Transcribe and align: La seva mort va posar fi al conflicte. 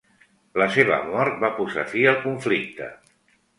La 0.61 0.67
seva 0.77 0.97
mort 1.09 1.37
va 1.45 1.53
posar 1.59 1.85
fi 1.93 2.03
al 2.15 2.19
conflicte. 2.25 2.91